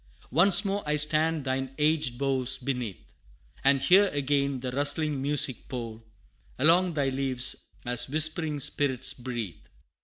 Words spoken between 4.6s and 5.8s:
the rustling music